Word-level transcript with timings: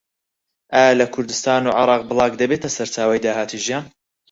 ئایا 0.73 0.93
لە 0.99 1.05
کوردستان 1.13 1.61
و 1.65 1.75
عێراق 1.77 2.03
بڵاگ 2.09 2.33
دەبێتە 2.41 2.69
سەرچاوەی 2.75 3.23
داهاتی 3.25 3.59
ژیان؟ 3.65 3.85